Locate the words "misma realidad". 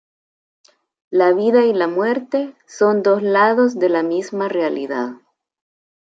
4.01-5.11